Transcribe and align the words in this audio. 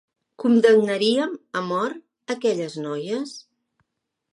Condemnarien 0.43 1.37
a 1.61 1.65
mort 1.67 2.01
aquelles 2.39 2.83
noies? 2.87 3.41